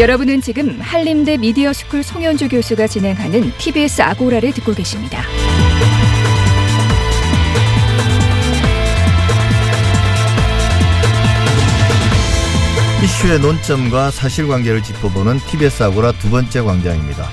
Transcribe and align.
여러분은 0.00 0.40
지금 0.40 0.80
한림대 0.80 1.36
미디어 1.36 1.74
스쿨 1.74 2.02
송현주 2.02 2.48
교수가 2.48 2.86
진행하는 2.86 3.52
TBS 3.58 4.00
아고라를 4.00 4.50
듣고 4.54 4.72
계십니다. 4.72 5.22
이슈의 13.04 13.40
논점과 13.40 14.10
사실관계를 14.10 14.82
짚어보는 14.82 15.38
TBS 15.40 15.82
아고라 15.82 16.12
두 16.12 16.30
번째 16.30 16.62
광장입니다. 16.62 17.28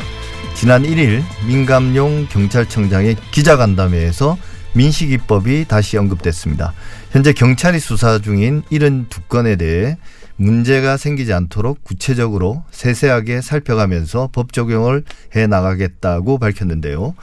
지난 0.53 0.83
1일 0.83 1.23
민갑룡 1.47 2.27
경찰청장의 2.27 3.15
기자간담회에서 3.31 4.37
민식이법이 4.73 5.65
다시 5.69 5.97
언급됐습니다. 5.97 6.73
현재 7.11 7.31
경찰이 7.31 7.79
수사 7.79 8.19
중인 8.19 8.63
72건에 8.63 9.57
대해 9.57 9.95
문제가 10.37 10.97
생기지 10.97 11.33
않도록 11.33 11.83
구체적으로 11.83 12.63
세세하게 12.71 13.41
살펴가면서 13.41 14.29
법 14.31 14.53
적용을 14.53 15.03
해 15.35 15.47
나가겠다고 15.47 16.37
밝혔는데요. 16.37 17.15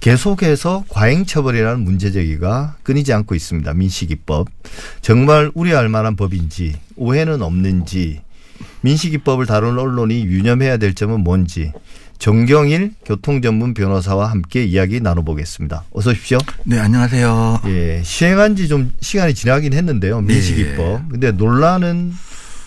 계속해서 0.00 0.84
과잉 0.88 1.24
처벌이라는 1.24 1.80
문제 1.80 2.10
제기가 2.12 2.76
끊이지 2.82 3.12
않고 3.12 3.34
있습니다. 3.34 3.72
민식이법. 3.74 4.48
정말 5.00 5.50
우려할 5.54 5.88
만한 5.88 6.14
법인지 6.14 6.74
오해는 6.96 7.42
없는지 7.42 8.20
민식이법을 8.82 9.46
다루는 9.46 9.78
언론이 9.78 10.24
유념해야 10.24 10.76
될 10.76 10.94
점은 10.94 11.20
뭔지 11.20 11.72
정경일 12.18 12.94
교통전문 13.04 13.74
변호사와 13.74 14.26
함께 14.30 14.64
이야기 14.64 15.00
나눠보겠습니다. 15.00 15.84
어서 15.92 16.10
오십시오. 16.10 16.38
네, 16.64 16.78
안녕하세요. 16.78 17.60
예, 17.66 18.02
시행한 18.04 18.56
지 18.56 18.68
좀 18.68 18.92
시간이 19.00 19.34
지나긴 19.34 19.72
했는데요. 19.72 20.20
민식이법. 20.20 20.76
네. 20.76 21.04
근데 21.10 21.30
논란은 21.32 22.12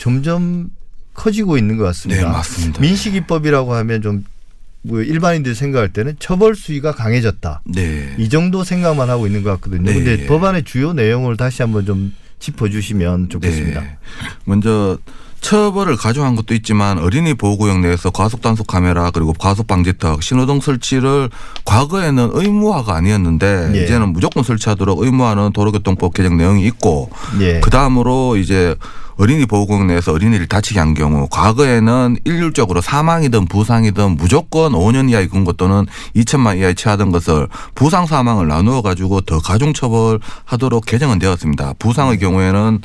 점점 0.02 0.72
커지고 1.14 1.60
있는 1.60 1.78
것 1.78 1.84
같습니다. 1.84 2.24
네, 2.24 2.28
맞습니다. 2.28 2.82
민식이법이라고 2.82 3.76
하면 3.76 4.02
좀뭐 4.02 5.04
일반인들이 5.04 5.54
생각할 5.54 5.94
때는 5.94 6.16
처벌 6.18 6.56
수위가 6.56 6.94
강해졌다. 6.94 7.62
네. 7.66 8.16
이 8.18 8.28
정도 8.28 8.64
생각만 8.64 9.12
하고 9.12 9.28
있는 9.28 9.44
것 9.44 9.52
같거든요. 9.52 9.84
네. 9.84 9.94
근데 9.94 10.26
법안의 10.26 10.64
주요 10.64 10.94
내용을 10.94 11.38
다시 11.38 11.62
한번 11.62 11.86
좀 11.86 12.16
짚어주시면 12.40 13.30
좋겠습니다. 13.30 13.80
네. 13.80 13.98
먼저 14.46 14.98
처벌을 15.42 15.98
가중한 15.98 16.36
것도 16.36 16.54
있지만 16.54 17.00
어린이 17.00 17.34
보호구역 17.34 17.80
내에서 17.80 18.12
과속 18.12 18.42
단속 18.42 18.68
카메라 18.68 19.12
그리고 19.12 19.34
과속 19.34 19.68
방지턱 19.68 20.24
신호등 20.24 20.62
설치를 20.62 21.30
과거에는 21.66 22.30
의무화가 22.34 22.96
아니었는데 22.96 23.72
예. 23.74 23.84
이제는 23.84 24.14
무조건 24.14 24.44
설치하도록 24.44 25.02
의무화는 25.02 25.52
도로교통법 25.52 26.14
개정 26.14 26.38
내용이 26.38 26.66
있고 26.68 27.10
예. 27.42 27.60
그 27.60 27.70
다음으로 27.70 28.38
이제 28.38 28.76
어린이 29.18 29.46
보호구역 29.46 29.86
내에서 29.86 30.14
어린이를 30.14 30.48
다치게 30.48 30.80
한 30.80 30.94
경우 30.94 31.28
과거에는 31.30 32.18
일률적으로 32.24 32.82
사망이든 32.82 33.48
부상이든 33.48 34.18
무조건 34.18 34.72
5년 34.72 35.10
이하의 35.10 35.28
근고 35.28 35.54
또는 35.54 35.86
2천만 36.16 36.58
이하에 36.58 36.74
처하던 36.74 37.12
것을 37.12 37.48
부상 37.76 38.06
사망을 38.06 38.48
나누어 38.48 38.82
가지고 38.82 39.22
더 39.22 39.40
가중 39.40 39.74
처벌하도록 39.74 40.86
개정은 40.86 41.20
되었습니다. 41.20 41.74
부상의 41.78 42.20
경우에는 42.20 42.82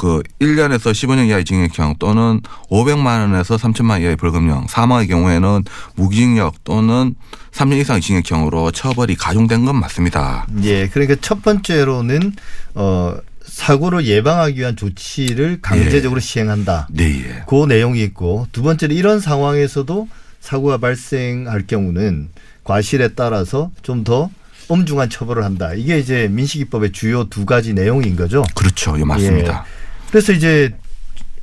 그 0.00 0.22
1년에서 0.40 0.92
15년 0.92 1.28
이하의 1.28 1.44
징역형 1.44 1.96
또는 1.98 2.40
500만 2.70 3.20
원에서 3.20 3.56
3천만 3.56 3.90
원 3.90 4.00
이하의 4.00 4.16
벌금형, 4.16 4.66
사망의 4.66 5.08
경우에는 5.08 5.64
무기징역 5.94 6.64
또는 6.64 7.14
3년 7.52 7.78
이상의 7.80 8.00
징역형으로 8.00 8.70
처벌이 8.70 9.14
가중된 9.14 9.66
건 9.66 9.78
맞습니다. 9.78 10.46
예, 10.62 10.88
그러니까 10.88 11.16
첫 11.20 11.42
번째로는 11.42 12.32
어 12.76 13.14
사고를 13.44 14.06
예방하기 14.06 14.58
위한 14.58 14.74
조치를 14.74 15.58
강제적으로 15.60 16.18
시행한다. 16.18 16.88
네. 16.90 17.04
예. 17.04 17.42
그 17.46 17.66
내용이 17.66 18.02
있고 18.04 18.46
두 18.52 18.62
번째는 18.62 18.96
이런 18.96 19.20
상황에서도 19.20 20.08
사고가 20.40 20.78
발생할 20.78 21.66
경우는 21.66 22.30
과실에 22.64 23.08
따라서 23.08 23.70
좀더 23.82 24.30
엄중한 24.68 25.10
처벌을 25.10 25.44
한다. 25.44 25.74
이게 25.74 25.98
이제 25.98 26.28
민식이법의 26.30 26.92
주요 26.92 27.24
두 27.24 27.44
가지 27.44 27.74
내용인 27.74 28.16
거죠. 28.16 28.44
그렇죠. 28.54 28.98
예, 28.98 29.04
맞습니다. 29.04 29.66
그래서 30.10 30.32
이제 30.32 30.70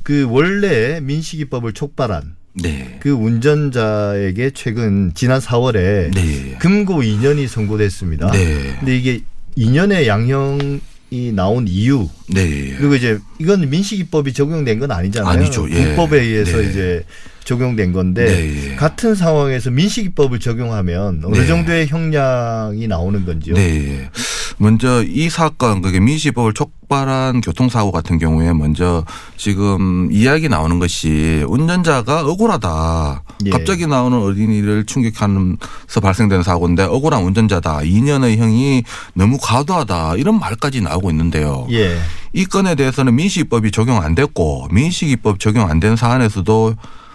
그 0.02 0.26
원래 0.28 1.00
민식이법을 1.00 1.72
촉발한 1.72 2.36
네. 2.54 2.98
그 3.00 3.10
운전자에게 3.10 4.50
최근 4.54 5.12
지난 5.14 5.40
4월에 5.40 6.14
네. 6.14 6.56
금고 6.58 7.00
2년이 7.00 7.46
선고됐습니다. 7.46 8.30
네. 8.32 8.76
근데 8.78 8.96
이게 8.96 9.20
2년의 9.56 10.06
양형이 10.06 11.32
나온 11.34 11.66
이유 11.68 12.08
네. 12.28 12.74
그리고 12.78 12.94
이제 12.94 13.18
이건 13.38 13.68
민식이법이 13.68 14.32
적용된 14.32 14.78
건 14.78 14.90
아니잖아요. 14.90 15.30
아니죠. 15.30 15.70
예. 15.70 15.84
국법에 15.88 16.20
의해서 16.20 16.58
네. 16.58 16.68
이제 16.68 17.04
적용된 17.44 17.92
건데 17.92 18.26
네, 18.26 18.70
예. 18.72 18.74
같은 18.74 19.14
상황에서 19.14 19.70
민식이법을 19.70 20.38
적용하면 20.38 21.22
어느 21.24 21.38
네. 21.38 21.46
정도의 21.46 21.86
형량이 21.86 22.86
나오는 22.88 23.24
건지요? 23.24 23.54
네. 23.54 24.10
먼저 24.58 25.02
이 25.04 25.30
사건 25.30 25.82
그게 25.82 26.00
민식법을 26.00 26.52
촉발한 26.52 27.40
교통사고 27.40 27.92
같은 27.92 28.18
경우에 28.18 28.52
먼저 28.52 29.04
지금 29.36 30.08
이야기 30.10 30.48
나오는 30.48 30.78
것이 30.78 31.44
운전자가 31.48 32.22
억울하다. 32.26 33.22
예. 33.46 33.50
갑자기 33.50 33.86
나오는 33.86 34.18
어린이를 34.18 34.84
충격하면서 34.84 36.00
발생된 36.02 36.42
사고인데 36.42 36.82
억울한 36.84 37.22
운전자다. 37.22 37.78
2년의 37.80 38.36
형이 38.38 38.82
너무 39.14 39.38
과도하다. 39.40 40.16
이런 40.16 40.38
말까지 40.40 40.80
나오고 40.80 41.10
있는데요. 41.10 41.66
예. 41.70 41.98
이 42.32 42.44
건에 42.44 42.74
대해서는 42.74 43.14
민식이법이 43.14 43.70
적용 43.70 44.02
안 44.02 44.14
됐고 44.14 44.68
민식이법 44.72 45.38
적용 45.40 45.70
안 45.70 45.78
된 45.78 45.94
사안에서도 45.94 46.74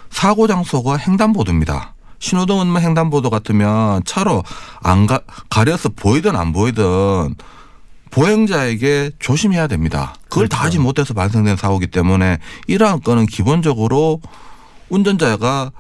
사고 0.10 0.48
장소가 0.48 0.98
횡단보도입니다. 0.98 1.93
신호등은 2.24 2.68
뭐 2.68 2.80
횡단보도 2.80 3.30
같으면 3.30 4.02
차로 4.06 4.44
안 4.82 5.06
가, 5.08 5.20
가려서 5.50 5.90
보이든 5.90 6.38
안 6.38 6.54
보이든 6.54 7.36
보행자에게 8.12 9.12
조심해야 9.20 9.68
됩니다. 9.68 10.16
그걸 10.30 10.48
다 10.48 10.60
그렇죠. 10.60 10.66
하지 10.66 10.80
못해서 10.80 11.14
발생된 11.14 11.58
사고이기 11.58 11.88
때문에 11.88 12.38
이러한 12.68 13.02
건은 13.02 13.26
기본적으로 13.26 14.22
운전자가 14.90 15.72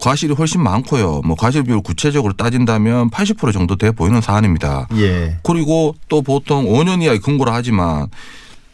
과실이 0.00 0.34
훨씬 0.34 0.62
많고요. 0.62 1.22
뭐 1.24 1.34
과실 1.34 1.62
비율 1.62 1.80
구체적으로 1.80 2.34
따진다면 2.34 3.08
80% 3.10 3.52
정도 3.54 3.76
돼 3.76 3.90
보이는 3.90 4.20
사안입니다. 4.20 4.86
예. 4.96 5.38
그리고 5.42 5.94
또 6.08 6.20
보통 6.20 6.66
5년 6.66 7.02
이하의 7.02 7.20
근고를 7.20 7.54
하지만 7.54 8.08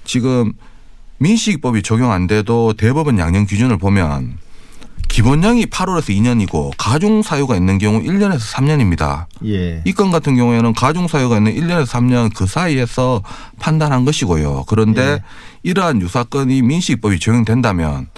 지금 0.04 0.54
민식이법이 1.18 1.82
적용 1.82 2.10
안 2.10 2.26
돼도 2.26 2.72
대법원 2.72 3.20
양형 3.20 3.46
기준을 3.46 3.78
보면 3.78 4.38
기본형이 5.08 5.66
8월에서 5.66 6.08
2년이고 6.10 6.72
가중 6.76 7.22
사유가 7.22 7.56
있는 7.56 7.78
경우 7.78 8.00
1년에서 8.02 8.40
3년입니다. 8.52 9.26
예. 9.46 9.82
이 9.86 9.92
건 9.92 10.10
같은 10.10 10.36
경우에는 10.36 10.74
가중 10.74 11.08
사유가 11.08 11.38
있는 11.38 11.54
1년에서 11.54 11.86
3년 11.86 12.34
그 12.34 12.46
사이에서 12.46 13.22
판단한 13.58 14.04
것이고요. 14.04 14.64
그런데 14.68 15.02
예. 15.02 15.18
이러한 15.62 16.02
유사건이 16.02 16.60
민식이법이 16.62 17.18
적용된다면 17.18 18.08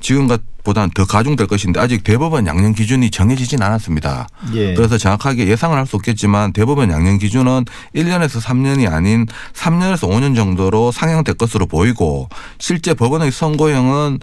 지금보다는 0.00 0.90
더 0.94 1.06
가중될 1.06 1.46
것인데 1.46 1.80
아직 1.80 2.04
대법원 2.04 2.46
양형 2.46 2.74
기준이 2.74 3.10
정해지진 3.10 3.62
않았습니다. 3.62 4.26
예. 4.54 4.74
그래서 4.74 4.98
정확하게 4.98 5.46
예상을 5.48 5.76
할 5.76 5.86
수 5.86 5.96
없겠지만 5.96 6.52
대법원 6.52 6.90
양형 6.90 7.18
기준은 7.18 7.64
1년에서 7.94 8.40
3년이 8.42 8.90
아닌 8.92 9.26
3년에서 9.54 10.08
5년 10.10 10.34
정도로 10.34 10.90
상향될 10.92 11.36
것으로 11.36 11.66
보이고 11.66 12.28
실제 12.58 12.92
법원의 12.92 13.30
선고형은 13.32 14.18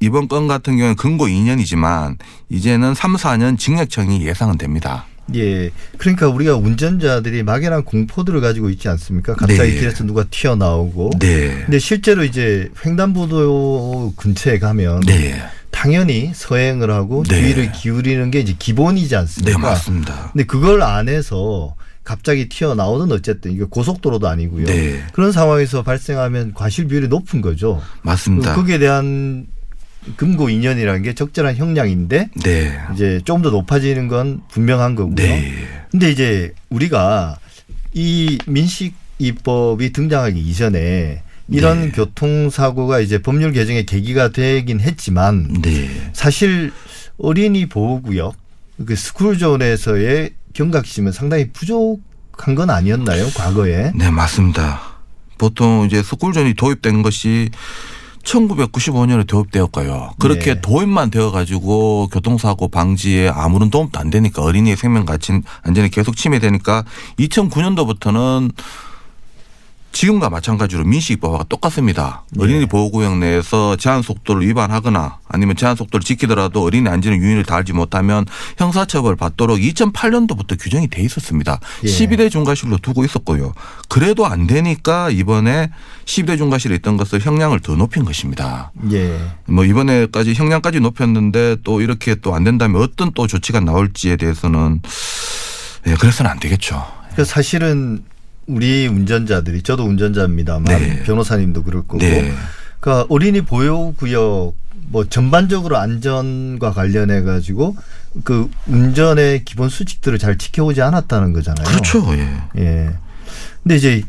이번 0.00 0.28
건 0.28 0.48
같은 0.48 0.76
경우는 0.76 0.96
근고 0.96 1.26
2년이지만 1.26 2.16
이제는 2.48 2.94
3, 2.94 3.16
4년 3.16 3.58
징역형이 3.58 4.26
예상은 4.26 4.58
됩니다. 4.58 5.04
예. 5.34 5.70
그러니까 5.98 6.28
우리가 6.28 6.56
운전자들이 6.56 7.42
막연한 7.42 7.84
공포들을 7.84 8.40
가지고 8.40 8.70
있지 8.70 8.88
않습니까? 8.88 9.34
갑자기 9.34 9.74
네. 9.74 9.80
길에서 9.80 10.04
누가 10.04 10.24
튀어나오고. 10.24 11.10
네. 11.20 11.62
근데 11.64 11.78
실제로 11.78 12.24
이제 12.24 12.68
횡단보도 12.84 14.14
근처에 14.16 14.58
가면 14.58 15.00
네. 15.00 15.40
당연히 15.70 16.32
서행을 16.34 16.90
하고 16.90 17.22
네. 17.22 17.36
주의를 17.36 17.72
기울이는 17.72 18.30
게 18.30 18.40
이제 18.40 18.56
기본이지 18.58 19.10
네, 19.10 19.16
않습니까? 19.16 19.58
맞습니다. 19.58 20.30
근데 20.32 20.44
그걸 20.44 20.82
안 20.82 21.08
해서 21.08 21.76
갑자기 22.02 22.48
튀어나오든 22.48 23.12
어쨌든 23.12 23.52
이게 23.52 23.64
고속도로도 23.64 24.26
아니고요. 24.26 24.64
네. 24.64 25.04
그런 25.12 25.30
상황에서 25.30 25.82
발생하면 25.82 26.54
과실 26.54 26.88
비율이 26.88 27.06
높은 27.06 27.40
거죠. 27.40 27.80
맞습니다. 28.02 28.54
거기에 28.56 28.78
대한 28.78 29.46
금고 30.16 30.48
2년이라는 30.48 31.04
게 31.04 31.14
적절한 31.14 31.56
형량인데 31.56 32.30
네. 32.42 32.80
이제 32.94 33.20
조금 33.24 33.42
더 33.42 33.50
높아지는 33.50 34.08
건 34.08 34.40
분명한 34.50 34.94
거고요. 34.94 35.14
네. 35.14 35.52
근데 35.90 36.10
이제 36.10 36.52
우리가 36.70 37.38
이 37.92 38.38
민식 38.46 38.94
입법이 39.18 39.92
등장하기 39.92 40.40
이전에 40.40 41.22
이런 41.48 41.86
네. 41.86 41.90
교통사고가 41.90 43.00
이제 43.00 43.18
법률 43.20 43.52
개정의 43.52 43.84
계기가 43.84 44.30
되긴 44.30 44.80
했지만 44.80 45.60
네. 45.60 45.90
사실 46.12 46.72
어린이 47.18 47.66
보호구역 47.66 48.34
그 48.86 48.96
스쿨존에서의 48.96 50.30
경각심은 50.54 51.12
상당히 51.12 51.50
부족한 51.52 52.54
건 52.54 52.70
아니었나요? 52.70 53.28
과거에. 53.36 53.92
네, 53.94 54.10
맞습니다. 54.10 54.80
보통 55.36 55.84
이제 55.86 56.02
스쿨존이 56.02 56.54
도입된 56.54 57.02
것이 57.02 57.50
1995년에 58.24 59.26
도입되었고요. 59.26 60.14
그렇게 60.18 60.54
네. 60.54 60.60
도입만 60.60 61.10
되어가지고 61.10 62.08
교통사고 62.12 62.68
방지에 62.68 63.28
아무런 63.28 63.70
도움도 63.70 63.98
안 63.98 64.10
되니까 64.10 64.42
어린이의 64.42 64.76
생명 64.76 65.04
가치 65.04 65.40
안전이 65.62 65.90
계속 65.90 66.16
침해되니까 66.16 66.84
2009년도부터는 67.18 68.52
지금과 69.92 70.30
마찬가지로 70.30 70.84
민식이법과 70.84 71.44
똑같습니다. 71.48 72.24
네. 72.30 72.44
어린이 72.44 72.66
보호구역 72.66 73.18
내에서 73.18 73.76
제한 73.76 74.02
속도를 74.02 74.46
위반하거나 74.46 75.18
아니면 75.28 75.56
제한 75.56 75.76
속도를 75.76 76.02
지키더라도 76.02 76.62
어린이 76.62 76.88
안전에 76.88 77.16
유인을 77.16 77.44
다하지 77.44 77.72
못하면 77.72 78.24
형사처벌 78.56 79.16
받도록 79.16 79.58
2008년도부터 79.58 80.58
규정이 80.60 80.88
돼 80.88 81.02
있었습니다. 81.02 81.60
예. 81.84 81.88
12대 81.88 82.30
중과실로 82.30 82.78
두고 82.78 83.04
있었고요. 83.04 83.52
그래도 83.88 84.26
안 84.26 84.46
되니까 84.46 85.10
이번에 85.10 85.70
12대 86.06 86.38
중과실에 86.38 86.76
있던 86.76 86.96
것을 86.96 87.20
형량을 87.20 87.60
더 87.60 87.74
높인 87.76 88.04
것입니다. 88.04 88.72
예. 88.92 89.18
뭐 89.46 89.64
이번에까지 89.64 90.34
형량까지 90.34 90.80
높였는데 90.80 91.56
또 91.64 91.80
이렇게 91.80 92.14
또 92.14 92.30
안 92.30 92.44
된다면 92.44 92.80
어떤 92.80 93.12
또 93.12 93.26
조치가 93.26 93.58
나올지에 93.60 94.16
대해서는 94.16 94.80
예, 95.88 95.94
그래서는 95.94 96.30
안 96.30 96.38
되겠죠. 96.38 96.86
그 97.16 97.24
사실은 97.24 98.04
우리 98.50 98.86
운전자들이 98.86 99.62
저도 99.62 99.84
운전자입니다만 99.84 100.64
네. 100.64 101.02
변호사님도 101.04 101.62
그럴 101.62 101.82
거고 101.82 101.98
네. 101.98 102.32
그러니까 102.80 103.06
어린이 103.08 103.42
보호 103.42 103.94
구역 103.94 104.54
뭐 104.88 105.08
전반적으로 105.08 105.76
안전과 105.76 106.72
관련해 106.72 107.22
가지고 107.22 107.76
그 108.24 108.50
운전의 108.66 109.44
기본 109.44 109.68
수칙들을 109.68 110.18
잘 110.18 110.36
지켜오지 110.36 110.82
않았다는 110.82 111.32
거잖아요. 111.32 111.64
그렇죠. 111.64 112.04
예. 112.16 112.60
예. 112.60 112.90
근데 113.62 113.76
이제 113.76 114.02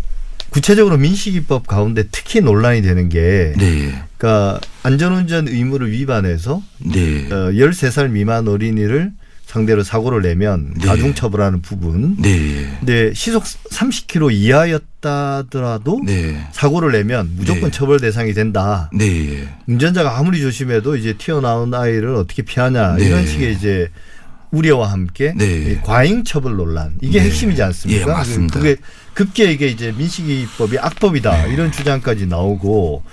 구체적으로 0.49 0.97
민식이법 0.97 1.67
가운데 1.67 2.03
특히 2.11 2.41
논란이 2.41 2.81
되는 2.81 3.09
게 3.09 3.53
네. 3.57 4.03
그러니까 4.17 4.59
안전운전 4.83 5.47
의무를 5.47 5.91
위반해서 5.91 6.63
네. 6.79 7.27
어, 7.31 7.51
13살 7.51 8.09
미만 8.09 8.47
어린이를 8.47 9.11
상대로 9.51 9.83
사고를 9.83 10.21
내면 10.21 10.73
네. 10.77 10.87
가중 10.87 11.13
처벌하는 11.13 11.61
부분. 11.61 12.15
네. 12.17 12.73
근데 12.79 13.13
시속 13.13 13.43
30km 13.43 14.31
이하였다더라도 14.31 16.03
네. 16.05 16.47
사고를 16.53 16.93
내면 16.93 17.29
무조건 17.35 17.63
네. 17.63 17.71
처벌 17.71 17.99
대상이 17.99 18.31
된다. 18.33 18.89
네. 18.93 19.49
운전자가 19.67 20.17
아무리 20.17 20.39
조심해도 20.39 20.95
이제 20.95 21.15
튀어나온 21.17 21.73
아이를 21.73 22.15
어떻게 22.15 22.43
피하냐 22.43 22.95
네. 22.95 23.07
이런 23.07 23.27
식의 23.27 23.53
이제 23.53 23.89
우려와 24.51 24.89
함께 24.89 25.33
네. 25.35 25.45
이 25.45 25.81
과잉 25.81 26.23
처벌 26.23 26.55
논란 26.55 26.93
이게 27.01 27.19
네. 27.19 27.25
핵심이지 27.25 27.61
않습니까? 27.61 28.01
예, 28.01 28.05
맞습니다. 28.05 28.57
그게 28.57 28.77
급게 29.13 29.51
이게 29.51 29.67
이제 29.67 29.93
민식이법이 29.97 30.79
악법이다 30.79 31.47
네. 31.47 31.53
이런 31.53 31.73
주장까지 31.73 32.25
나오고 32.27 33.03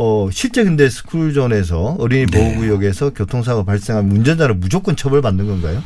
어 0.00 0.28
실제 0.32 0.62
근데 0.62 0.88
스쿨존에서 0.88 1.96
어린이 1.98 2.26
네. 2.26 2.38
보호구역에서 2.38 3.10
교통사고 3.10 3.64
발생하면 3.64 4.12
운전자는 4.18 4.60
무조건 4.60 4.94
처벌받는 4.94 5.46
건가요? 5.48 5.82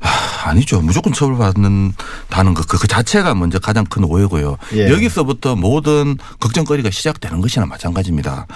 아, 0.00 0.08
아니죠. 0.50 0.80
무조건 0.80 1.12
처벌받는다는 1.12 2.54
것, 2.54 2.68
그, 2.68 2.78
그 2.78 2.86
자체가 2.86 3.34
먼저 3.34 3.58
가장 3.58 3.84
큰 3.84 4.04
오해고요. 4.04 4.56
예. 4.74 4.88
여기서부터 4.90 5.56
모든 5.56 6.16
걱정거리가 6.38 6.90
시작되는 6.90 7.40
것이나 7.40 7.66
마찬가지입니다. 7.66 8.46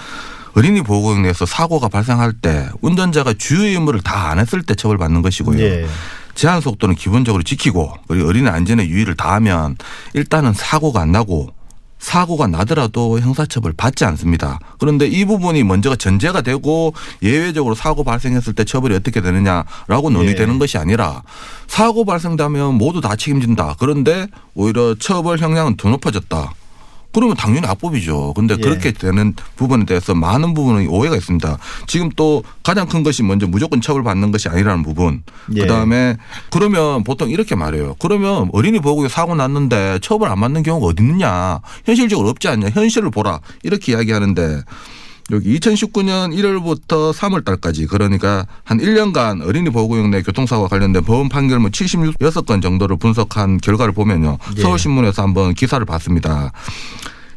어린이 0.53 0.81
보호구역 0.81 1.21
내에서 1.21 1.45
사고가 1.45 1.89
발생할 1.89 2.31
때 2.33 2.69
운전자가 2.81 3.33
주요 3.37 3.63
의무를 3.63 3.99
다 4.01 4.29
안 4.31 4.39
했을 4.39 4.61
때 4.61 4.75
처벌받는 4.75 5.21
것이고요. 5.23 5.59
예. 5.59 5.85
제한 6.35 6.61
속도는 6.61 6.95
기본적으로 6.95 7.43
지키고 7.43 7.93
그리고 8.07 8.29
어린이 8.29 8.47
안전에 8.47 8.87
유의를 8.87 9.15
다하면 9.17 9.75
일단은 10.13 10.53
사고가 10.53 11.01
안 11.01 11.11
나고 11.11 11.49
사고가 12.01 12.47
나더라도 12.47 13.19
형사처벌 13.19 13.73
받지 13.77 14.03
않습니다. 14.05 14.59
그런데 14.79 15.07
이 15.07 15.23
부분이 15.23 15.63
먼저가 15.63 15.95
전제가 15.95 16.41
되고 16.41 16.93
예외적으로 17.21 17.75
사고 17.75 18.03
발생했을 18.03 18.53
때 18.53 18.65
처벌이 18.65 18.95
어떻게 18.95 19.21
되느냐라고 19.21 20.09
논의되는 20.09 20.55
예. 20.55 20.59
것이 20.59 20.77
아니라 20.77 21.21
사고 21.67 22.03
발생되면 22.03 22.73
모두 22.75 22.99
다 23.01 23.15
책임진다. 23.15 23.75
그런데 23.79 24.27
오히려 24.55 24.95
처벌 24.95 25.37
형량은 25.37 25.77
더 25.77 25.89
높아졌다. 25.89 26.53
그러면 27.11 27.35
당연히 27.35 27.67
악법이죠. 27.67 28.33
근데 28.35 28.55
예. 28.57 28.61
그렇게 28.61 28.91
되는 28.91 29.33
부분에 29.55 29.85
대해서 29.85 30.15
많은 30.15 30.53
부분은 30.53 30.87
오해가 30.87 31.15
있습니다. 31.15 31.57
지금 31.87 32.09
또 32.15 32.43
가장 32.63 32.87
큰 32.87 33.03
것이 33.03 33.23
먼저 33.23 33.47
무조건 33.47 33.81
처벌받는 33.81 34.31
것이 34.31 34.49
아니라는 34.49 34.83
부분. 34.83 35.23
예. 35.55 35.61
그다음에 35.61 36.17
그러면 36.49 37.03
보통 37.03 37.29
이렇게 37.29 37.55
말해요. 37.55 37.95
그러면 37.99 38.49
어린이 38.53 38.79
보호구에 38.79 39.09
사고 39.09 39.35
났는데 39.35 39.99
처벌 40.01 40.29
안 40.29 40.39
받는 40.39 40.63
경우가 40.63 40.87
어디 40.87 41.03
있느냐. 41.03 41.59
현실적으로 41.85 42.29
없지 42.29 42.47
않냐. 42.47 42.69
현실을 42.69 43.11
보라. 43.11 43.39
이렇게 43.63 43.93
이야기하는데 43.93 44.63
여기 45.31 45.57
2019년 45.57 46.35
1월부터 46.35 47.13
3월 47.13 47.45
달까지 47.45 47.87
그러니까 47.87 48.45
한 48.63 48.79
1년간 48.79 49.45
어린이 49.45 49.69
보호구역 49.69 50.09
내 50.09 50.21
교통사고와 50.21 50.67
관련된 50.67 51.03
법원 51.03 51.29
판결문 51.29 51.71
76건 51.71 52.61
정도를 52.61 52.97
분석한 52.97 53.57
결과를 53.57 53.93
보면요. 53.93 54.37
예. 54.57 54.61
서울신문에서 54.61 55.23
한번 55.23 55.53
기사를 55.53 55.83
봤습니다. 55.85 56.51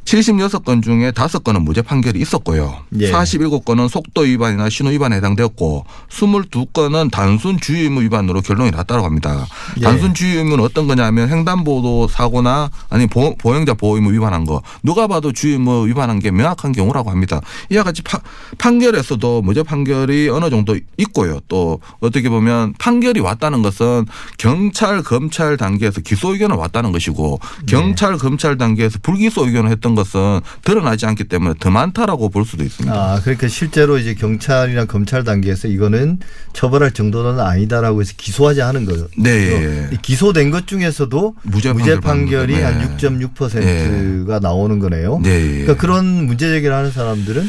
76건 0.05 0.83
중에 0.83 1.11
5건은 1.13 1.63
무죄 1.63 1.83
판결이 1.83 2.21
있었고요. 2.21 2.79
예. 3.01 3.11
47건은 3.11 3.89
속도 3.89 4.23
위반이나 4.23 4.69
신호 4.69 4.91
위반에 4.91 5.17
해당되었고 5.17 5.87
22건은 6.11 7.11
단순 7.11 7.59
주의 7.59 7.83
의무 7.85 8.03
위반으로 8.03 8.43
결론이 8.43 8.71
났다고 8.71 9.05
합니다. 9.05 9.47
예. 9.79 9.83
단순 9.83 10.15
주의 10.15 10.37
의무는 10.37 10.63
어떤 10.63 10.87
거냐면 10.87 11.31
횡단보도 11.31 12.09
사고나 12.09 12.71
아니 12.91 13.07
보, 13.07 13.35
보행자 13.37 13.75
보호 13.75 13.97
의무 13.97 14.13
위반한 14.13 14.45
거 14.45 14.63
누가 14.83 15.07
봐도 15.07 15.33
주의 15.33 15.55
의무 15.55 15.87
위반한 15.89 16.19
게 16.19 16.31
명확한 16.31 16.73
경우라고 16.73 17.11
합니다. 17.11 17.41
이와 17.71 17.83
같이 17.83 18.03
파- 18.03 18.21
판결에서도 18.59 19.43
무죄 19.43 19.63
판결이 19.63 20.29
어느 20.29 20.51
정도 20.51 20.79
있고요. 20.99 21.41
또 21.49 21.81
어떻게 22.01 22.29
보면 22.29 22.75
판결이 22.79 23.21
왔다는 23.21 23.63
것은 23.63 24.07
경찰 24.39 25.03
검찰 25.03 25.57
단계에서 25.57 26.01
기소 26.03 26.33
의견을 26.33 26.57
왔다는 26.57 26.93
것이고 26.93 27.41
네. 27.61 27.67
경찰 27.67 28.17
검찰 28.19 28.57
단계에서 28.59 28.99
불기소 29.03 29.47
의견을 29.47 29.71
했던 29.71 29.94
것은 29.95 30.41
드러나지 30.65 31.07
않기 31.07 31.25
때문에 31.25 31.55
더 31.61 31.71
많다라고 31.71 32.29
볼 32.31 32.45
수도 32.45 32.65
있습니다. 32.65 32.95
아, 32.95 33.21
그러니까 33.21 33.49
실제로 33.49 33.99
이제 33.99 34.15
경찰이나 34.15 34.85
검찰 34.87 35.25
단계에서 35.25 35.69
이거는 35.69 36.21
처벌할 36.53 36.93
정도는 36.93 37.41
아니다라고 37.41 38.01
해서 38.01 38.15
기소하지 38.17 38.63
않은 38.63 38.85
거죠. 38.85 39.09
네. 39.19 39.89
이 39.93 39.97
기소된 40.03 40.51
것 40.51 40.67
중에서도 40.67 41.35
무죄 41.43 41.73
무죄, 41.73 41.99
판결 41.99 42.01
판결이 42.01 42.53
받는 42.61 42.81
한 42.81 42.89
거. 42.89 42.97
6.6%가 42.97 44.39
나오는 44.41 44.79
거네요. 44.79 45.21
네. 45.23 45.49
그러니까 45.51 45.77
그런 45.77 46.05
문제 46.27 46.49
제기를 46.49 46.75
하는 46.75 46.91
사람들은 46.91 47.49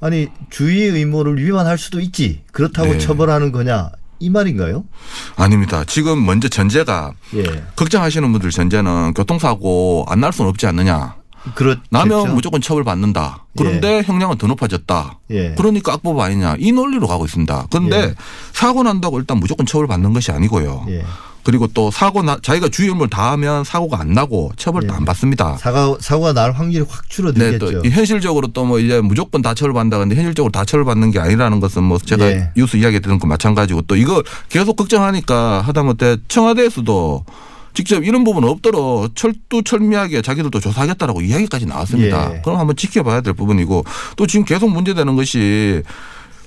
아니 0.00 0.28
주의 0.50 0.82
의무를 0.88 1.38
위반할 1.38 1.78
수도 1.78 2.00
있지. 2.00 2.42
그렇다고 2.52 2.92
네. 2.92 2.98
처벌하는 2.98 3.52
거냐 3.52 3.90
이 4.20 4.30
말인가요? 4.30 4.84
아닙니다. 5.36 5.84
지금 5.86 6.24
먼저 6.24 6.48
전제가 6.48 7.12
예. 7.34 7.42
걱정하시는 7.76 8.30
분들 8.32 8.50
전제는 8.50 9.12
교통사고 9.14 10.04
안 10.08 10.20
날 10.20 10.32
수는 10.32 10.48
없지 10.50 10.66
않느냐. 10.66 11.16
그렇죠. 11.54 11.80
나면 11.90 12.34
무조건 12.34 12.60
처벌받는다. 12.60 13.44
그런데 13.56 14.02
형량은 14.02 14.38
더 14.38 14.46
높아졌다. 14.46 15.18
예. 15.30 15.54
그러니까 15.56 15.92
악법 15.92 16.18
아니냐. 16.18 16.56
이 16.58 16.72
논리로 16.72 17.06
가고 17.06 17.24
있습니다. 17.24 17.66
그런데 17.70 17.96
예. 17.98 18.14
사고 18.52 18.82
난다고 18.82 19.18
일단 19.18 19.38
무조건 19.38 19.66
처벌받는 19.66 20.12
것이 20.12 20.32
아니고요. 20.32 20.86
예. 20.88 21.04
그리고 21.44 21.66
또 21.66 21.90
사고 21.90 22.22
나 22.22 22.38
자기가 22.42 22.70
주의 22.70 22.88
의무를 22.88 23.10
다하면 23.10 23.64
사고가 23.64 24.00
안 24.00 24.12
나고 24.14 24.52
처벌도 24.56 24.94
예. 24.94 24.96
안 24.96 25.04
받습니다. 25.04 25.58
사고 25.58 25.98
사고가 26.00 26.32
날 26.32 26.52
확률이 26.52 26.86
확 26.88 27.02
네, 27.02 27.08
줄어들겠죠. 27.10 27.82
또 27.82 27.88
현실적으로 27.90 28.48
또 28.48 28.64
뭐 28.64 28.78
이제 28.78 29.02
무조건 29.02 29.42
다 29.42 29.52
처벌받는다. 29.52 29.98
근데 29.98 30.16
현실적으로 30.16 30.50
다 30.50 30.64
처벌받는 30.64 31.10
게 31.10 31.18
아니라는 31.20 31.60
것은 31.60 31.82
뭐 31.84 31.98
제가 31.98 32.24
예. 32.26 32.50
뉴스 32.56 32.78
이야기 32.78 32.98
들은 33.00 33.18
거 33.18 33.26
마찬가지고 33.26 33.82
또 33.82 33.94
이걸 33.94 34.22
계속 34.48 34.76
걱정하니까 34.76 35.60
하다못해 35.60 36.16
청와대에서도 36.28 37.24
직접 37.74 38.04
이런 38.04 38.24
부분 38.24 38.44
없도록 38.44 39.14
철두철미하게 39.16 40.22
자기들도 40.22 40.60
조사하겠다라고 40.60 41.20
이야기까지 41.20 41.66
나왔습니다. 41.66 42.36
예. 42.36 42.40
그럼 42.42 42.58
한번 42.60 42.76
지켜봐야 42.76 43.20
될 43.20 43.34
부분이고 43.34 43.84
또 44.16 44.26
지금 44.26 44.44
계속 44.44 44.70
문제되는 44.70 45.16
것이 45.16 45.82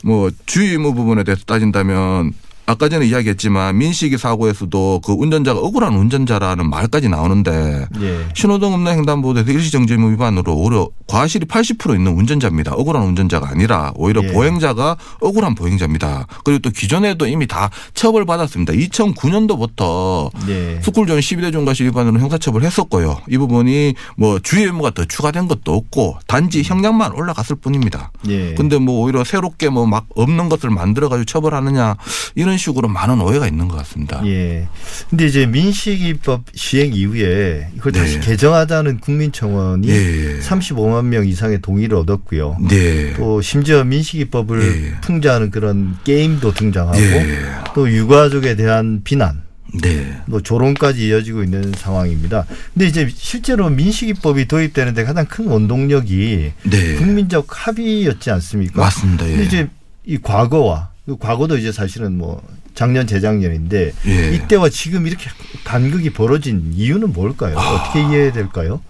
뭐 0.03 0.31
주의 0.45 0.71
의무 0.71 0.93
부분에 0.93 1.23
대해서 1.23 1.43
따진다면 1.45 2.33
아까 2.67 2.87
전에 2.89 3.07
이야기했지만 3.07 3.77
민식이 3.77 4.17
사고에서도 4.17 5.01
그 5.03 5.13
운전자가 5.13 5.59
억울한 5.59 5.95
운전자라는 5.95 6.69
말까지 6.69 7.09
나오는데 7.09 7.87
예. 8.01 8.25
신호등 8.35 8.73
없는 8.73 8.91
횡단보도에서 8.97 9.51
일시정지 9.51 9.93
의무 9.93 10.11
위반으로 10.11 10.53
오히려 10.53 10.89
과실이 11.07 11.45
80% 11.47 11.95
있는 11.95 12.13
운전자입니다. 12.13 12.73
억울한 12.73 13.03
운전자가 13.03 13.49
아니라 13.49 13.91
오히려 13.95 14.21
예. 14.23 14.27
보행자가 14.33 14.97
억울한 15.21 15.55
보행자입니다. 15.55 16.27
그리고 16.43 16.59
또 16.59 16.69
기존에도 16.69 17.25
이미 17.25 17.47
다 17.47 17.69
처벌받았습니다. 17.93 18.73
2009년도부터 18.73 20.29
예. 20.49 20.79
스쿨존 20.83 21.19
12대 21.19 21.51
중과실 21.51 21.87
위반으로 21.87 22.19
형사처벌 22.19 22.63
했었고요. 22.63 23.21
이 23.29 23.37
부분이 23.37 23.93
뭐 24.17 24.39
주의 24.39 24.65
의무가 24.65 24.91
더 24.91 25.05
추가된 25.05 25.47
것도 25.47 25.73
없고 25.73 26.19
단지 26.27 26.61
형량만 26.63 27.13
올라갔을 27.13 27.55
뿐입니다. 27.55 28.11
예. 28.27 28.53
근데 28.53 28.77
뭐 28.77 29.01
오히려 29.01 29.23
새롭게 29.23 29.69
뭐 29.69 29.87
막 29.87 30.05
없는 30.15 30.49
것을 30.49 30.69
만들어 30.69 31.07
가지고 31.07 31.23
처벌하느냐 31.25 31.95
이런 32.35 32.56
이런 32.57 32.59
식으로 32.59 32.87
많은 32.87 33.21
오해가 33.21 33.47
있는 33.47 33.67
것 33.67 33.77
같습니다. 33.77 34.21
예. 34.25 34.67
근데 35.09 35.27
이제 35.27 35.45
민식이법 35.45 36.45
시행 36.55 36.93
이후에 36.93 37.69
이걸 37.75 37.91
다시 37.91 38.19
네. 38.19 38.25
개정하자는 38.25 38.99
국민청원이 38.99 39.87
예. 39.87 40.39
35만 40.39 41.05
명 41.05 41.27
이상의 41.27 41.61
동의를 41.61 41.97
얻었고요. 41.97 42.57
네. 42.67 43.13
또 43.13 43.41
심지어 43.41 43.83
민식이법을 43.83 44.61
예. 44.61 45.01
풍자하는 45.01 45.51
그런 45.51 45.97
게임도 46.03 46.53
등장하고 46.53 46.99
예. 46.99 47.39
또 47.75 47.89
유가족에 47.89 48.55
대한 48.55 49.01
비난, 49.03 49.43
네. 49.79 50.19
뭐 50.25 50.41
조롱까지 50.41 51.07
이어지고 51.07 51.43
있는 51.43 51.71
상황입니다. 51.77 52.45
근데 52.73 52.87
이제 52.87 53.07
실제로 53.13 53.69
민식이법이 53.69 54.47
도입되는데 54.47 55.03
가장 55.03 55.25
큰 55.27 55.45
원동력이 55.45 56.53
네. 56.63 56.95
국민적 56.95 57.45
합의였지 57.49 58.31
않습니까? 58.31 58.81
맞습니다. 58.81 59.25
예. 59.27 59.31
근데 59.31 59.45
이제 59.45 59.69
이 60.05 60.17
과거와 60.17 60.89
그 60.89 60.96
과거도 61.15 61.57
이제 61.57 61.71
사실은 61.71 62.17
뭐 62.17 62.41
작년 62.75 63.07
재작년인데 63.07 63.93
예. 64.05 64.35
이때와 64.35 64.69
지금 64.69 65.07
이렇게 65.07 65.29
간극이 65.63 66.11
벌어진 66.11 66.71
이유는 66.75 67.13
뭘까요? 67.13 67.57
아. 67.57 67.61
어떻게 67.75 68.01
이해해야 68.01 68.31
될까요? 68.33 68.81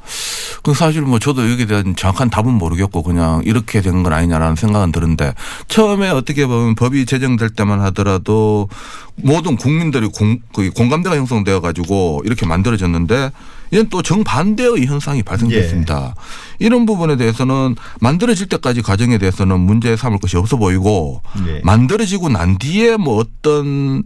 그 0.63 0.73
사실 0.73 1.01
뭐 1.03 1.17
저도 1.19 1.49
여기에 1.49 1.65
대한 1.67 1.95
정확한 1.95 2.29
답은 2.29 2.51
모르겠고 2.53 3.01
그냥 3.03 3.41
이렇게 3.45 3.79
된 3.81 4.03
건 4.03 4.11
아니냐라는 4.11 4.55
생각은 4.57 4.91
드는데 4.91 5.33
처음에 5.69 6.09
어떻게 6.09 6.45
보면 6.45 6.75
법이 6.75 7.05
제정될 7.05 7.51
때만 7.51 7.79
하더라도 7.81 8.67
모든 9.15 9.55
국민들이 9.55 10.07
공, 10.07 10.39
그 10.53 10.69
공감대가 10.71 11.15
형성되어 11.15 11.61
가지고 11.61 12.21
이렇게 12.25 12.45
만들어졌는데 12.45 13.31
이건 13.71 13.89
또 13.89 14.01
정반대의 14.01 14.85
현상이 14.85 15.23
발생됐습니다. 15.23 16.15
이런 16.59 16.85
부분에 16.85 17.17
대해서는 17.17 17.75
만들어질 17.99 18.47
때까지 18.47 18.81
과정에 18.81 19.17
대해서는 19.17 19.59
문제 19.59 19.95
삼을 19.95 20.19
것이 20.19 20.37
없어 20.37 20.57
보이고 20.57 21.21
네. 21.45 21.61
만들어지고 21.63 22.29
난 22.29 22.57
뒤에 22.57 22.97
뭐 22.97 23.17
어떤 23.17 24.03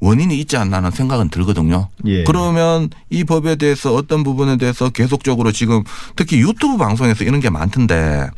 원인이 0.00 0.38
있지 0.40 0.56
않나 0.56 0.78
하는 0.78 0.90
생각은 0.90 1.30
들거든요. 1.30 1.88
예. 2.04 2.24
그러면 2.24 2.90
이 3.08 3.24
법에 3.24 3.56
대해서 3.56 3.94
어떤 3.94 4.22
부분에 4.22 4.56
대해서 4.56 4.90
계속적으로 4.90 5.52
지금 5.52 5.82
특히 6.16 6.40
유튜브 6.40 6.76
방송에서 6.76 7.24
이런 7.24 7.40
게 7.40 7.48
많던데 7.48 8.28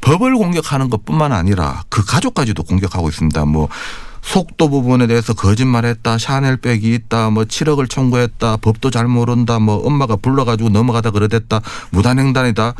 법을 0.00 0.36
공격하는 0.36 0.88
것 0.88 1.04
뿐만 1.04 1.32
아니라 1.32 1.82
그 1.88 2.04
가족까지도 2.04 2.62
공격하고 2.62 3.08
있습니다. 3.08 3.44
뭐 3.46 3.68
속도 4.26 4.68
부분에 4.68 5.06
대해서 5.06 5.34
거짓말했다, 5.34 6.18
샤넬백이 6.18 6.92
있다, 6.92 7.30
뭐 7.30 7.44
7억을 7.44 7.88
청구했다, 7.88 8.56
법도 8.56 8.90
잘 8.90 9.06
모른다, 9.06 9.60
뭐 9.60 9.76
엄마가 9.86 10.16
불러가지고 10.16 10.70
넘어가다 10.70 11.12
그러댔다, 11.12 11.60
무단횡단이다, 11.90 12.74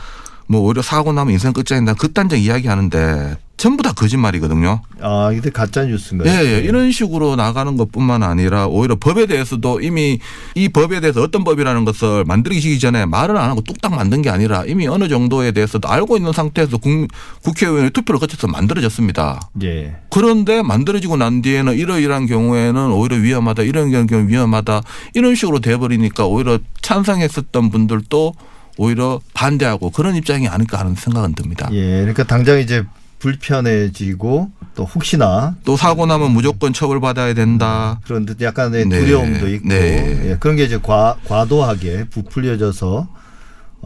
뭐 0.49 0.61
오히려 0.62 0.83
사고 0.83 1.12
나면 1.12 1.33
인생 1.33 1.53
끝장이다, 1.53 1.95
극단적 1.95 2.38
이야기 2.38 2.69
하는데 2.69 3.37
전부 3.57 3.83
다 3.83 3.93
거짓말이거든요. 3.93 4.83
아, 5.00 5.33
이게 5.33 5.49
가짜 5.49 5.85
뉴스인가요? 5.85 6.31
예, 6.31 6.45
예. 6.45 6.59
이런 6.59 6.93
식으로 6.93 7.37
나가는 7.37 7.75
것 7.79 7.91
뿐만 7.91 8.23
아니라 8.23 8.67
오히려 8.67 8.97
법에 8.97 9.25
대해서도 9.25 9.81
이미 9.81 10.19
이 10.55 10.69
법에 10.69 11.00
대해서 11.00 11.23
어떤 11.23 11.43
법이라는 11.43 11.87
것을 11.87 12.25
만들기 12.26 12.79
전에 12.79 13.07
말을 13.07 13.37
안 13.38 13.49
하고 13.49 13.62
뚝딱 13.62 13.95
만든 13.95 14.21
게 14.21 14.29
아니라 14.29 14.65
이미 14.67 14.87
어느 14.87 15.09
정도에 15.09 15.53
대해서도 15.53 15.88
알고 15.88 16.19
있는 16.19 16.33
상태에서 16.33 16.76
국, 16.76 17.09
국회의원의 17.45 17.91
투표를 17.91 18.21
거쳐서 18.21 18.47
만들어졌습니다. 18.47 19.41
예. 19.62 19.97
그런데 20.11 20.62
만들어지고 20.62 21.17
난 21.17 21.41
뒤에는 21.41 21.75
이러이러한 21.76 22.26
경우에는 22.26 22.93
오히려 22.93 23.17
위험하다, 23.17 23.62
이런 23.62 24.07
경우 24.07 24.29
위험하다, 24.29 24.83
이런 25.15 25.35
식으로 25.35 25.61
돼버리니까 25.61 26.26
오히려 26.26 26.59
찬성했었던 26.83 27.71
분들도 27.71 28.35
오히려 28.76 29.21
반대하고 29.35 29.90
그런 29.90 30.16
입장이 30.16 30.49
아닐까 30.49 30.78
하는 30.78 30.95
생각은 30.95 31.35
듭니다. 31.35 31.68
예. 31.73 32.00
그러니까 32.00 32.25
당장 32.25 32.59
이제 32.61 32.85
불편해지고 33.18 34.50
또 34.75 34.85
혹시나 34.85 35.56
또 35.64 35.76
사고 35.76 36.06
나면 36.06 36.33
무조건 36.33 36.73
처벌받아야 36.73 37.35
된다. 37.35 37.99
그런 38.04 38.26
듯 38.26 38.40
약간의 38.40 38.87
네. 38.87 39.00
두려움도 39.00 39.49
있고 39.49 39.68
네. 39.68 40.30
예, 40.30 40.37
그런 40.38 40.56
게 40.56 40.64
이제 40.64 40.78
과, 40.78 41.16
과도하게 41.26 42.09
부풀려져서 42.11 43.09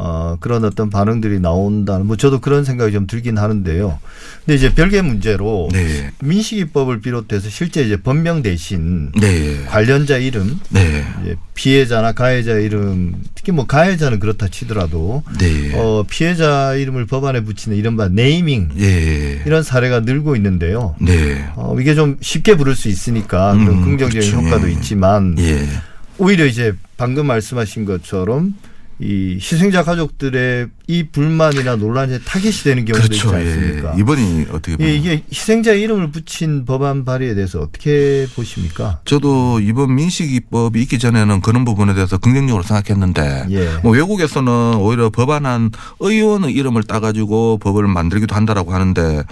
어, 0.03 0.39
그런 0.41 0.65
어떤 0.65 0.89
반응들이 0.89 1.41
나온다는 1.41 2.07
뭐 2.07 2.17
저도 2.17 2.41
그런 2.41 2.65
생각이 2.65 2.91
좀 2.91 3.07
들긴 3.07 3.37
하는데요. 3.37 3.99
근데 4.39 4.55
이제 4.57 4.73
별개 4.73 5.03
문제로 5.03 5.69
네. 5.71 6.11
민식이법을 6.23 7.03
비롯해서 7.03 7.51
실제 7.51 7.83
이제 7.83 7.99
법명 7.99 8.41
대신 8.41 9.13
네. 9.13 9.63
관련자 9.67 10.17
이름, 10.17 10.59
네. 10.71 11.05
이제 11.23 11.37
피해자나 11.55 12.13
가해자 12.13 12.55
이름, 12.55 13.15
특히 13.35 13.53
뭐 13.53 13.67
가해자는 13.67 14.21
그렇다 14.21 14.49
치더라도 14.49 15.23
네. 15.39 15.75
어, 15.75 16.03
피해자 16.09 16.75
이름을 16.75 17.05
법안에 17.05 17.45
붙이는 17.45 17.77
이른바 17.77 18.09
네이밍 18.09 18.71
예. 18.79 19.43
이런 19.45 19.63
사례가 19.63 20.01
늘고 20.01 20.35
있는데요. 20.37 20.95
네. 20.99 21.45
어, 21.57 21.77
이게 21.79 21.95
좀 21.95 22.17
쉽게 22.23 22.57
부를 22.57 22.75
수 22.75 22.89
있으니까 22.89 23.53
그런 23.53 23.69
음, 23.69 23.85
긍정적인 23.85 24.31
그렇죠. 24.31 24.47
효과도 24.47 24.69
예. 24.69 24.73
있지만 24.73 25.37
예. 25.39 25.69
오히려 26.17 26.47
이제 26.47 26.73
방금 26.97 27.27
말씀하신 27.27 27.85
것처럼 27.85 28.55
이 29.03 29.39
희생자 29.41 29.83
가족들의 29.83 30.69
이 30.87 31.05
불만이나 31.05 31.77
논란에 31.77 32.19
타겟이 32.19 32.53
되는 32.65 32.85
경우도 32.85 33.09
그렇죠. 33.09 33.29
있지 33.39 33.49
예. 33.49 33.53
않습니까? 33.53 33.95
이번이 33.95 34.47
어떻게 34.51 34.77
보면 34.77 34.91
예, 34.91 34.95
이게 34.95 35.25
희생자 35.33 35.73
이름을 35.73 36.11
붙인 36.11 36.67
법안 36.67 37.07
발의에 37.07 37.35
대해서 37.35 37.61
어떻게 37.61 38.27
보십니까? 38.35 39.01
저도 39.07 39.61
이번 39.61 39.95
민식이법이 39.95 40.83
있기 40.83 40.99
전에는 40.99 41.41
그런 41.41 41.65
부분에 41.65 41.95
대해서 41.95 42.19
긍정적으로 42.19 42.63
생각했는데 42.63 43.47
예. 43.51 43.79
뭐 43.83 43.93
외국에서는 43.93 44.75
오히려 44.75 45.09
법안한 45.09 45.71
의원의 46.01 46.53
이름을 46.53 46.83
따가지고 46.83 47.59
법을 47.59 47.89
만들기도 47.89 48.35
한다라고 48.35 48.75
하는데 48.75 49.23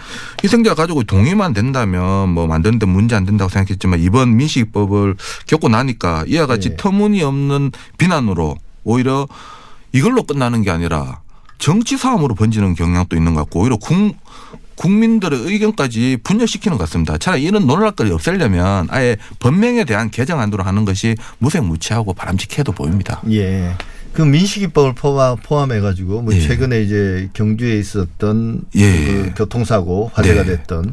희생자 0.42 0.74
가족의 0.74 1.04
동의만 1.04 1.52
된다면 1.52 2.30
뭐 2.30 2.46
만드는데 2.46 2.86
문제 2.86 3.16
안 3.16 3.26
된다고 3.26 3.50
생각했지만 3.50 4.00
이번 4.00 4.34
민식이법을 4.36 5.16
겪고 5.46 5.68
나니까 5.68 6.24
이와 6.26 6.46
같이 6.46 6.70
예. 6.70 6.76
터무니없는 6.76 7.72
비난으로 7.98 8.56
오히려 8.84 9.28
이걸로 9.92 10.22
끝나는 10.22 10.62
게 10.62 10.70
아니라 10.70 11.20
정치 11.58 11.96
싸움으로 11.96 12.34
번지는 12.34 12.74
경향도 12.74 13.16
있는 13.16 13.34
것 13.34 13.40
같고 13.42 13.60
오히려 13.60 13.76
국, 13.76 14.16
국민들의 14.76 15.40
의견까지 15.40 16.18
분열시키는 16.22 16.78
것 16.78 16.84
같습니다. 16.84 17.18
차라리 17.18 17.42
이런 17.42 17.66
논란거리 17.66 18.12
없애려면 18.12 18.86
아예 18.90 19.16
법명에 19.40 19.84
대한 19.84 20.10
개정안으로 20.10 20.62
하는 20.62 20.84
것이 20.84 21.16
무색무취하고 21.38 22.14
바람직해도 22.14 22.72
보입니다. 22.72 23.20
예. 23.30 23.74
그 24.12 24.22
민식이법을 24.22 24.94
포함, 24.94 25.36
포함해가지고 25.36 26.22
뭐 26.22 26.34
예. 26.34 26.40
최근에 26.40 26.82
이제 26.82 27.28
경주에 27.34 27.78
있었던 27.78 28.62
예. 28.76 29.04
그 29.04 29.32
교통사고 29.36 30.10
화제가 30.14 30.42
네. 30.44 30.56
됐던 30.56 30.92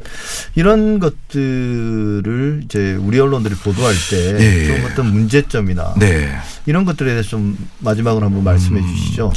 이런 0.56 1.00
것들을 1.00 2.62
이제 2.66 2.94
우리 2.96 3.20
언론들이 3.20 3.56
보도할 3.56 3.94
때 4.10 4.38
예. 4.40 4.68
좀 4.68 4.86
어떤 4.92 5.12
문제점이나 5.12 5.96
네. 6.00 6.30
이런 6.66 6.86
것들에 6.86 7.12
대해서 7.12 7.30
좀 7.30 7.58
마지막으로 7.80 8.26
한번 8.26 8.44
말씀해 8.44 8.80
음. 8.80 8.88
주시죠. 8.96 9.32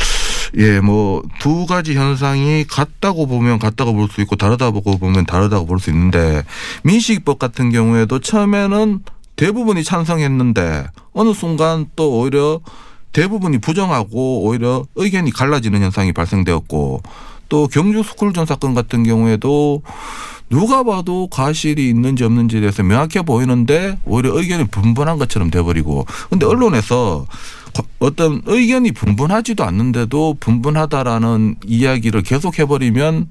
예, 0.56 0.80
뭐 0.80 1.22
두 1.40 1.66
가지 1.66 1.94
현상이 1.94 2.64
같다고 2.64 3.26
보면 3.26 3.58
같다고 3.58 3.92
볼 3.92 4.08
수 4.08 4.20
있고 4.22 4.36
다르다고 4.36 4.80
보면 4.80 5.26
다르다고 5.26 5.66
볼 5.66 5.78
수 5.78 5.90
있는데 5.90 6.42
민식이법 6.84 7.38
같은 7.38 7.70
경우에도 7.70 8.18
처음에는 8.18 9.00
대부분이 9.36 9.84
찬성했는데 9.84 10.86
어느 11.12 11.32
순간 11.32 11.86
또 11.94 12.18
오히려 12.18 12.60
대부분이 13.18 13.58
부정하고 13.58 14.44
오히려 14.44 14.84
의견이 14.94 15.32
갈라지는 15.32 15.82
현상이 15.82 16.12
발생되었고 16.12 17.02
또 17.48 17.66
경주 17.66 18.04
스쿨존 18.04 18.46
사건 18.46 18.74
같은 18.74 19.02
경우에도 19.02 19.82
누가 20.48 20.84
봐도 20.84 21.26
과실이 21.28 21.88
있는지 21.88 22.22
없는지에 22.22 22.60
대해서 22.60 22.84
명확해 22.84 23.22
보이는데 23.22 23.98
오히려 24.04 24.38
의견이 24.38 24.68
분분한 24.68 25.18
것처럼 25.18 25.50
돼버리고 25.50 26.06
근데 26.30 26.46
언론에서 26.46 27.26
어떤 27.98 28.40
의견이 28.46 28.92
분분하지도 28.92 29.64
않는데도 29.64 30.36
분분하다라는 30.38 31.56
이야기를 31.66 32.22
계속 32.22 32.60
해버리면 32.60 33.28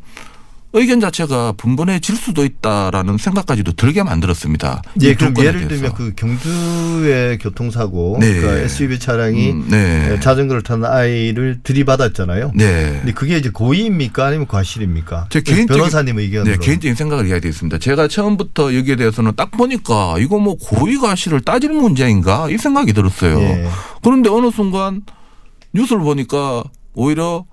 의견 0.74 1.00
자체가 1.00 1.54
분분해질 1.54 2.16
수도 2.18 2.44
있다라는 2.44 3.18
생각까지도 3.18 3.72
들게 3.72 4.04
만들었습니다. 4.04 4.82
예, 5.02 5.16
그럼 5.16 5.34
예를. 5.40 5.68
들면 5.70 5.94
그 5.94 6.14
경주의 6.16 7.38
교통사고, 7.38 8.18
네. 8.20 8.34
그러니까 8.36 8.64
SUV 8.66 9.00
차량이 9.00 9.52
음, 9.52 9.68
네. 9.70 10.20
자전거를 10.20 10.62
타는 10.64 10.86
아이를 10.86 11.60
들이받았잖아요. 11.64 12.52
네. 12.54 12.98
근데 13.00 13.14
그게 13.14 13.38
이제 13.38 13.50
고의입니까 13.50 14.26
아니면 14.26 14.46
과실입니까? 14.46 15.28
제 15.30 15.40
개인적인- 15.40 15.68
변호사님 15.70 16.20
의견으로. 16.20 16.58
네, 16.58 16.64
개인적인 16.64 16.96
생각을 16.96 17.28
이야기했습니다. 17.28 17.80
제가 17.80 18.08
처음부터 18.10 18.76
여기에 18.76 18.98
대해서는 18.98 19.34
딱 19.38 19.52
보니까 19.52 20.16
이거 20.20 20.38
뭐 20.38 20.58
고의 20.58 20.98
과실을 20.98 21.42
따질 21.42 21.72
문제인가 21.72 22.50
이 22.50 22.58
생각이 22.58 22.92
들었어요. 22.94 23.40
예. 23.40 23.68
그런데 24.04 24.30
어느 24.30 24.52
순간 24.52 25.02
뉴스를 25.74 26.02
보니까 26.02 26.64
오히려 26.94 27.46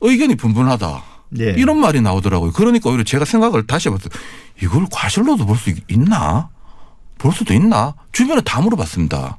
의견이 0.00 0.36
분분하다. 0.36 1.09
예. 1.38 1.50
이런 1.56 1.78
말이 1.78 2.00
나오더라고요. 2.00 2.52
그러니까 2.52 2.90
오히려 2.90 3.04
제가 3.04 3.24
생각을 3.24 3.66
다시 3.66 3.88
해봤어요. 3.88 4.08
이걸 4.62 4.86
과실로도 4.90 5.46
볼 5.46 5.56
수 5.56 5.72
있나? 5.88 6.48
볼 7.18 7.32
수도 7.32 7.52
있나? 7.54 7.94
주변에 8.12 8.40
다 8.40 8.60
물어봤습니다. 8.60 9.38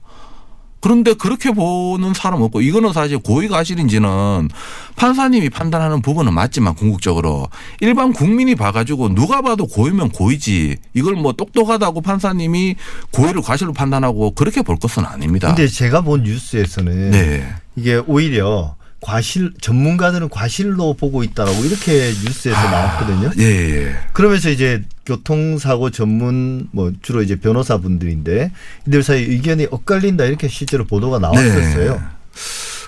그런데 0.81 1.13
그렇게 1.13 1.51
보는 1.51 2.15
사람 2.15 2.41
없고 2.41 2.62
이거는 2.62 2.91
사실 2.91 3.19
고의가 3.19 3.57
사실인지는 3.57 4.50
판사님이 4.95 5.50
판단하는 5.51 6.01
부분은 6.01 6.33
맞지만 6.33 6.74
궁극적으로 6.74 7.48
일반 7.81 8.13
국민이 8.13 8.55
봐가지고 8.55 9.13
누가 9.13 9.41
봐도 9.43 9.67
고의면 9.67 10.10
고의지 10.10 10.77
이걸 10.95 11.15
뭐 11.15 11.33
똑똑하다고 11.33 12.01
판사님이 12.01 12.75
고의를 13.12 13.43
과실로 13.43 13.74
판단하고 13.74 14.31
그렇게 14.31 14.63
볼 14.63 14.77
것은 14.77 15.05
아닙니다. 15.05 15.50
근데 15.50 15.67
제가 15.67 16.01
본 16.01 16.24
뉴스에서는 16.24 17.12
네. 17.12 17.48
이게 17.75 18.01
오히려 18.07 18.75
과실 19.01 19.51
전문가들은 19.60 20.29
과실로 20.29 20.93
보고 20.93 21.24
있다라고 21.24 21.65
이렇게 21.65 22.12
뉴스에서 22.24 22.62
나왔거든요. 22.62 23.31
예, 23.39 23.43
예. 23.43 23.96
그러면서 24.13 24.50
이제 24.51 24.84
교통사고 25.08 25.89
전문 25.89 26.70
뭐 26.72 26.93
주로 27.01 27.24
이제 27.24 27.36
변호사분들인데 27.36 28.51
이들 28.88 29.01
사이 29.01 29.24
의견이 29.24 29.67
엇갈린다 29.72 30.25
이렇게 30.25 30.48
실제로 30.48 30.86
보도가 30.86 31.17
나왔었어요. 31.17 32.01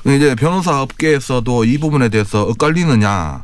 네. 0.06 0.16
이제 0.16 0.36
변호사 0.36 0.82
업계에서도 0.82 1.66
이 1.66 1.80
부분에 1.80 2.10
대해서 2.10 2.44
엇갈리느냐 2.44 3.42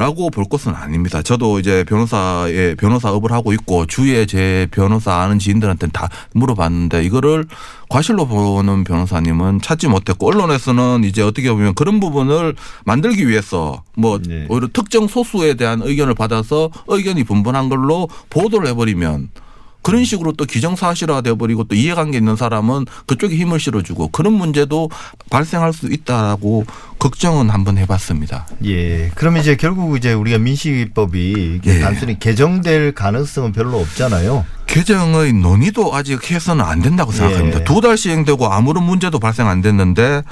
라고 0.00 0.30
볼 0.30 0.46
것은 0.46 0.74
아닙니다. 0.74 1.20
저도 1.20 1.58
이제 1.58 1.84
변호사의 1.84 2.76
변호사업을 2.76 3.32
하고 3.32 3.52
있고 3.52 3.84
주위에 3.84 4.24
제 4.24 4.66
변호사 4.70 5.16
아는 5.16 5.38
지인들한테는 5.38 5.92
다 5.92 6.08
물어봤는데 6.32 7.04
이거를 7.04 7.44
과실로 7.90 8.26
보는 8.26 8.84
변호사님은 8.84 9.60
찾지 9.60 9.88
못했고 9.88 10.28
언론에서는 10.28 11.04
이제 11.04 11.20
어떻게 11.20 11.52
보면 11.52 11.74
그런 11.74 12.00
부분을 12.00 12.54
만들기 12.86 13.28
위해서 13.28 13.82
뭐 13.94 14.18
네. 14.18 14.46
오히려 14.48 14.68
특정 14.72 15.06
소수에 15.06 15.52
대한 15.52 15.82
의견을 15.82 16.14
받아서 16.14 16.70
의견이 16.86 17.24
분분한 17.24 17.68
걸로 17.68 18.08
보도를 18.30 18.68
해버리면 18.68 19.28
그런 19.82 20.04
식으로 20.04 20.32
또 20.32 20.44
기정사실화 20.44 21.22
돼버리고 21.22 21.64
또 21.64 21.74
이해관계 21.74 22.18
있는 22.18 22.36
사람은 22.36 22.86
그쪽에 23.06 23.36
힘을 23.36 23.60
실어주고 23.60 24.08
그런 24.08 24.34
문제도 24.34 24.90
발생할 25.30 25.72
수 25.72 25.86
있다라고 25.86 26.64
걱정은 26.98 27.50
한번 27.50 27.78
해봤습니다. 27.78 28.46
예. 28.64 29.10
그러면 29.14 29.40
이제 29.40 29.56
결국 29.56 29.96
이제 29.96 30.12
우리가 30.12 30.38
민식이법이 30.38 31.60
예. 31.64 31.78
단순히 31.80 32.18
개정될 32.18 32.94
가능성은 32.94 33.52
별로 33.52 33.78
없잖아요. 33.78 34.44
개정의 34.66 35.32
논의도 35.32 35.94
아직 35.94 36.30
해서는 36.30 36.64
안 36.64 36.82
된다고 36.82 37.10
생각합니다. 37.10 37.60
예. 37.60 37.64
두달 37.64 37.96
시행되고 37.96 38.52
아무런 38.52 38.84
문제도 38.84 39.18
발생 39.18 39.48
안 39.48 39.62
됐는데 39.62 40.22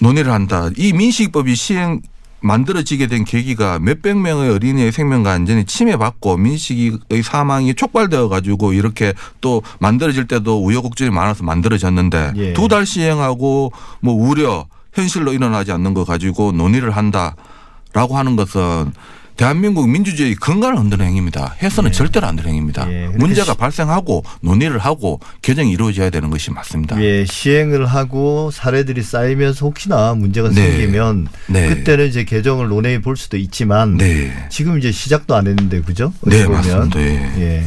논의를 0.00 0.32
한다. 0.32 0.70
이 0.76 0.92
민식이법이 0.92 1.54
시행 1.56 2.00
만들어지게 2.44 3.06
된 3.06 3.24
계기가 3.24 3.78
몇백 3.78 4.18
명의 4.18 4.50
어린이의 4.50 4.92
생명과 4.92 5.32
안전이 5.32 5.64
침해받고 5.64 6.36
민식의 6.36 7.22
사망이 7.22 7.74
촉발되어 7.74 8.28
가지고 8.28 8.74
이렇게 8.74 9.14
또 9.40 9.62
만들어질 9.80 10.28
때도 10.28 10.62
우여곡절이 10.62 11.10
많아서 11.10 11.42
만들어졌는데 11.42 12.32
예. 12.36 12.52
두달 12.52 12.84
시행하고 12.84 13.72
뭐 14.00 14.14
우려 14.14 14.66
현실로 14.92 15.32
일어나지 15.32 15.72
않는 15.72 15.94
거 15.94 16.04
가지고 16.04 16.52
논의를 16.52 16.90
한다라고 16.90 18.16
하는 18.16 18.36
것은 18.36 18.92
대한민국 19.36 19.88
민주주의 19.90 20.36
근간을 20.36 20.78
흔드는 20.78 21.04
행위입니다. 21.06 21.56
해서는 21.60 21.90
절대로 21.90 22.26
안 22.28 22.36
되는 22.36 22.50
행위입니다. 22.50 22.86
예. 22.92 23.00
이렇게 23.02 23.18
문제가 23.18 23.52
시- 23.52 23.58
발생하고 23.58 24.22
논의를 24.42 24.78
하고 24.78 25.18
개정이 25.42 25.72
이루어져야 25.72 26.10
되는 26.10 26.30
것이 26.30 26.52
맞습니다. 26.52 27.02
예, 27.02 27.24
시행을 27.26 27.86
하고 27.86 28.52
사례들이 28.52 29.02
쌓이면서 29.02 29.66
혹시나 29.66 30.14
문제가 30.14 30.50
네. 30.50 30.54
생기면 30.54 31.26
네. 31.48 31.68
그때는 31.68 32.06
이제 32.06 32.22
개정을 32.24 32.68
논의해 32.68 33.00
볼 33.00 33.16
수도 33.16 33.36
있지만 33.36 33.96
네. 33.96 34.32
지금 34.50 34.78
이제 34.78 34.92
시작도 34.92 35.34
안 35.34 35.48
했는데 35.48 35.80
그죠? 35.80 36.12
네, 36.22 36.44
보면. 36.44 36.60
맞습니다. 36.60 37.00
예. 37.00 37.32
예. 37.40 37.64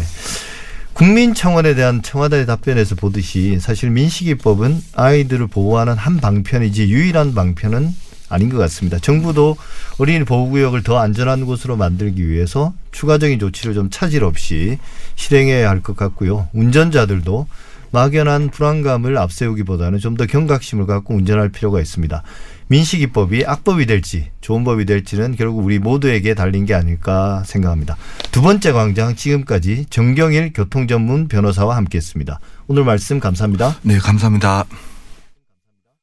국민청원에 0.93 1.75
대한 1.75 2.01
청와대의 2.01 2.45
답변에서 2.45 2.95
보듯이 2.95 3.59
사실 3.59 3.89
민식이법은 3.91 4.81
아이들을 4.95 5.47
보호하는 5.47 5.95
한 5.95 6.17
방편이지 6.17 6.87
유일한 6.89 7.35
방편은 7.35 7.93
아닌 8.29 8.49
것 8.49 8.57
같습니다. 8.57 8.99
정부도 8.99 9.55
어린이 9.97 10.23
보호구역을 10.23 10.83
더 10.83 10.99
안전한 10.99 11.45
곳으로 11.45 11.75
만들기 11.77 12.27
위해서 12.27 12.73
추가적인 12.91 13.39
조치를 13.39 13.73
좀 13.73 13.89
차질 13.89 14.23
없이 14.23 14.77
실행해야 15.15 15.69
할 15.69 15.81
것 15.81 15.95
같고요. 15.95 16.47
운전자들도 16.53 17.47
막연한 17.91 18.49
불안감을 18.49 19.17
앞세우기보다는 19.17 19.99
좀 19.99 20.17
더 20.17 20.25
경각심을 20.25 20.85
갖고 20.87 21.13
운전할 21.15 21.49
필요가 21.49 21.79
있습니다. 21.79 22.21
민식이법이 22.67 23.45
악법이 23.45 23.85
될지 23.85 24.29
좋은 24.41 24.63
법이 24.65 24.85
될지는 24.85 25.35
결국 25.37 25.63
우리 25.63 25.79
모두에게 25.79 26.33
달린 26.33 26.65
게 26.65 26.73
아닐까 26.73 27.43
생각합니다. 27.45 27.95
두 28.31 28.41
번째 28.41 28.73
광장 28.73 29.15
지금까지 29.15 29.85
정경일 29.89 30.51
교통전문 30.53 31.29
변호사와 31.29 31.77
함께했습니다. 31.77 32.39
오늘 32.67 32.83
말씀 32.83 33.19
감사합니다. 33.21 33.77
네, 33.83 33.97
감사합니다. 33.99 34.65